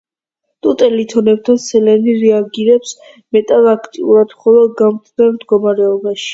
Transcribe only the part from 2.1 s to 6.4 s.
რეაგირებს მეტად აქტიურად მხოლოდ გამდნარ მდგომარეობაში.